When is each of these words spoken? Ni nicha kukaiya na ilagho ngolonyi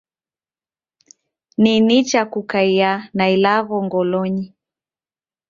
Ni 1.57 1.79
nicha 1.81 2.21
kukaiya 2.31 3.09
na 3.13 3.25
ilagho 3.35 3.77
ngolonyi 3.85 4.47